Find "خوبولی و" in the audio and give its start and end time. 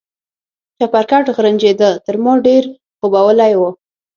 2.99-3.61